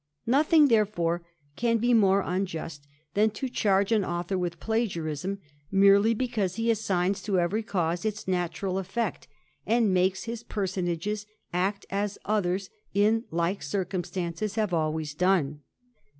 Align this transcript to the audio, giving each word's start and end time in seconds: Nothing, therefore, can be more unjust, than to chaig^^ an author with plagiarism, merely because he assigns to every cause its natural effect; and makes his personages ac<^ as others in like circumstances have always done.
Nothing, 0.25 0.67
therefore, 0.69 1.23
can 1.55 1.77
be 1.77 1.93
more 1.93 2.21
unjust, 2.25 2.87
than 3.13 3.29
to 3.37 3.45
chaig^^ 3.45 3.95
an 3.95 4.03
author 4.03 4.35
with 4.35 4.59
plagiarism, 4.59 5.37
merely 5.69 6.15
because 6.15 6.55
he 6.55 6.71
assigns 6.71 7.21
to 7.21 7.39
every 7.39 7.61
cause 7.61 8.03
its 8.03 8.27
natural 8.27 8.79
effect; 8.79 9.27
and 9.63 9.93
makes 9.93 10.23
his 10.23 10.41
personages 10.41 11.27
ac<^ 11.53 11.85
as 11.91 12.17
others 12.25 12.71
in 12.95 13.25
like 13.29 13.61
circumstances 13.61 14.55
have 14.55 14.73
always 14.73 15.13
done. 15.13 15.59